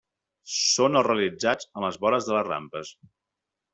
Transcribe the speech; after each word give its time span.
Són 0.53 1.01
els 1.01 1.05
realitzats 1.09 1.69
en 1.73 1.85
les 1.89 1.99
vores 2.07 2.31
de 2.31 2.35
les 2.39 2.49
rampes. 2.51 2.95